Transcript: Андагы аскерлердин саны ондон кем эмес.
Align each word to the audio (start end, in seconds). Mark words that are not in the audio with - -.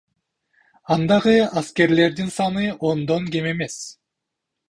Андагы 0.95 1.33
аскерлердин 1.61 2.33
саны 2.37 2.65
ондон 2.93 3.31
кем 3.37 3.53
эмес. 3.53 3.77